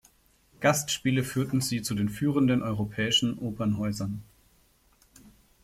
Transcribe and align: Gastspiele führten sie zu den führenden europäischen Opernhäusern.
Gastspiele 0.61 1.23
führten 1.23 1.61
sie 1.61 1.83
zu 1.83 1.93
den 1.93 2.09
führenden 2.09 2.63
europäischen 2.63 3.37
Opernhäusern. 3.37 4.23